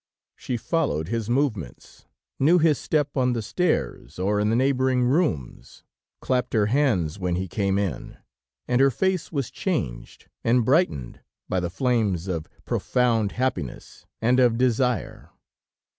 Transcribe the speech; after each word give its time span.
"She 0.35 0.57
followed 0.57 1.09
his 1.09 1.29
movements, 1.29 2.05
knew 2.39 2.57
his 2.57 2.79
step 2.79 3.15
on 3.15 3.33
the 3.33 3.41
stairs 3.43 4.17
or 4.17 4.39
in 4.39 4.49
the 4.49 4.55
neighboring 4.55 5.03
rooms, 5.03 5.83
clapped 6.21 6.55
her 6.55 6.65
hands 6.65 7.19
when 7.19 7.35
he 7.35 7.47
came 7.47 7.77
in, 7.77 8.17
and 8.67 8.81
her 8.81 8.89
face 8.89 9.31
was 9.31 9.51
changed, 9.51 10.27
and 10.43 10.65
brightened 10.65 11.19
by 11.47 11.59
the 11.59 11.69
flames 11.69 12.27
of 12.27 12.49
profound 12.65 13.33
happiness, 13.33 14.07
and 14.23 14.39
of 14.39 14.57
desire. 14.57 15.29